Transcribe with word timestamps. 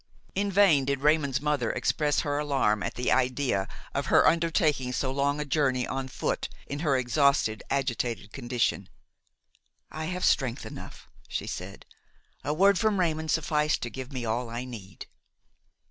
In 0.33 0.51
vain 0.51 0.85
did 0.85 1.01
Raymon's 1.01 1.41
mother 1.41 1.69
express 1.69 2.21
her 2.21 2.39
alarm 2.39 2.81
at 2.81 2.95
the 2.95 3.11
idea 3.11 3.67
of 3.93 4.07
her 4.07 4.25
undertaking 4.25 4.93
so 4.93 5.11
long 5.11 5.39
a 5.39 5.45
journey 5.45 5.85
on 5.85 6.07
foot 6.07 6.49
in 6.65 6.79
her 6.79 6.97
exhausted, 6.97 7.61
agitated 7.69 8.33
condition. 8.33 8.89
"I 9.91 10.05
have 10.05 10.25
strength 10.25 10.65
enough," 10.65 11.07
she 11.27 11.45
said; 11.45 11.85
"a 12.43 12.51
word 12.51 12.79
from 12.79 12.99
Raymon 12.99 13.29
sufficed 13.29 13.83
to 13.83 13.91
give 13.91 14.11
me 14.11 14.25
all 14.25 14.49
I 14.49 14.65
need." 14.65 15.05